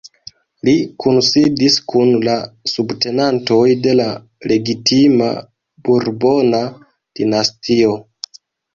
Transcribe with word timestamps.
Li 0.69 0.73
kunsidis 1.03 1.75
kun 1.93 2.09
la 2.29 2.33
subtenantoj 2.73 3.61
de 3.85 3.95
la 4.01 4.09
legitima 4.55 5.31
burbona 5.89 6.67
dinastio. 6.99 7.99